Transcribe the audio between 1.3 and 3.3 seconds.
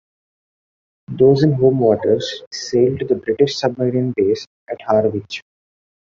in home waters sailed to the